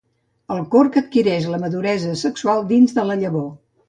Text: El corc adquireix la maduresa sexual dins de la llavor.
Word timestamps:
El 0.53 0.61
corc 0.75 0.95
adquireix 1.01 1.45
la 1.55 1.59
maduresa 1.63 2.13
sexual 2.21 2.65
dins 2.73 2.97
de 2.97 3.05
la 3.11 3.19
llavor. 3.25 3.45